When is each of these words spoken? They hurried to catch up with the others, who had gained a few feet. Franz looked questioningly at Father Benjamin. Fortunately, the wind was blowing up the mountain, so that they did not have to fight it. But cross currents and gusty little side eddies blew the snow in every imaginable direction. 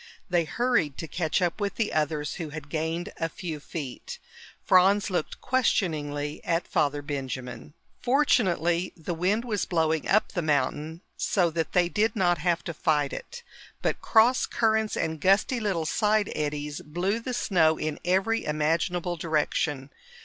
They 0.31 0.45
hurried 0.45 0.97
to 0.97 1.07
catch 1.07 1.43
up 1.43 1.61
with 1.61 1.75
the 1.75 1.93
others, 1.93 2.37
who 2.37 2.49
had 2.49 2.69
gained 2.69 3.13
a 3.17 3.29
few 3.29 3.59
feet. 3.59 4.17
Franz 4.65 5.11
looked 5.11 5.39
questioningly 5.41 6.43
at 6.43 6.67
Father 6.67 7.03
Benjamin. 7.03 7.75
Fortunately, 8.01 8.93
the 8.97 9.13
wind 9.13 9.45
was 9.45 9.65
blowing 9.65 10.07
up 10.07 10.31
the 10.31 10.41
mountain, 10.41 11.01
so 11.17 11.51
that 11.51 11.73
they 11.73 11.87
did 11.87 12.15
not 12.15 12.39
have 12.39 12.63
to 12.63 12.73
fight 12.73 13.13
it. 13.13 13.43
But 13.83 14.01
cross 14.01 14.47
currents 14.47 14.97
and 14.97 15.21
gusty 15.21 15.59
little 15.59 15.85
side 15.85 16.31
eddies 16.33 16.81
blew 16.81 17.19
the 17.19 17.35
snow 17.35 17.77
in 17.77 17.99
every 18.03 18.43
imaginable 18.43 19.17
direction. 19.17 19.91